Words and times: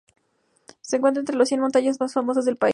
Se 0.81 0.95
encuentra 0.95 1.19
entre 1.21 1.35
las 1.35 1.47
cien 1.47 1.61
montañas 1.61 1.99
más 1.99 2.11
famosas 2.15 2.43
del 2.45 2.57
país. 2.57 2.69